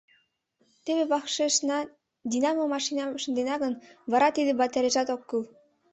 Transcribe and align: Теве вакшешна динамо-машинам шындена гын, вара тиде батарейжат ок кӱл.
Теве 0.83 1.03
вакшешна 1.11 1.77
динамо-машинам 2.31 3.09
шындена 3.23 3.55
гын, 3.63 3.73
вара 4.11 4.27
тиде 4.35 4.51
батарейжат 4.59 5.07
ок 5.15 5.21
кӱл. 5.29 5.43